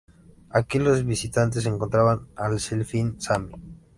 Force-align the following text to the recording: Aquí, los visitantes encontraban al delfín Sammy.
Aquí, 0.49 0.79
los 0.79 1.05
visitantes 1.05 1.67
encontraban 1.67 2.27
al 2.35 2.57
delfín 2.57 3.21
Sammy. 3.21 3.53